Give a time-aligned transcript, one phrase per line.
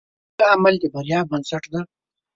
[0.35, 1.81] ښه عمل د بریا بنسټ دی.